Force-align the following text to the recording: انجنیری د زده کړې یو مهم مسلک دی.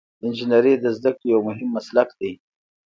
انجنیری 0.23 0.73
د 0.83 0.85
زده 0.97 1.11
کړې 1.17 1.27
یو 1.33 1.39
مهم 1.47 1.67
مسلک 1.75 2.09
دی. 2.19 2.31